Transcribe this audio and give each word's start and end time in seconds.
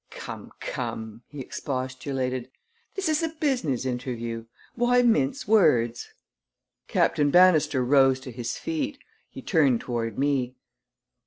"Come, 0.09 0.51
come!" 0.59 1.21
he 1.27 1.39
expostulated. 1.41 2.49
"This 2.95 3.07
is 3.07 3.21
a 3.21 3.35
business 3.39 3.85
interview. 3.85 4.45
Why 4.73 5.03
mince 5.03 5.47
words?" 5.47 6.07
Captain 6.87 7.29
Bannister 7.29 7.85
rose 7.85 8.19
to 8.21 8.31
his 8.31 8.57
feet. 8.57 8.97
He 9.29 9.43
turned 9.43 9.79
toward 9.79 10.17
me. 10.17 10.55